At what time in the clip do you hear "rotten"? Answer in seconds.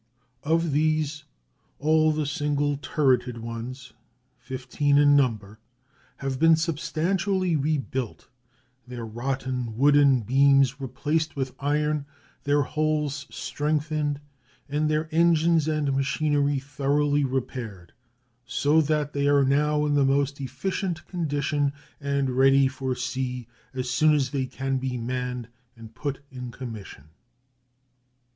9.05-9.77